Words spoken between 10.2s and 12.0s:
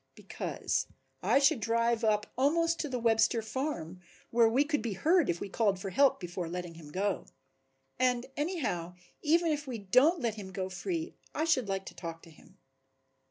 him go free I should like to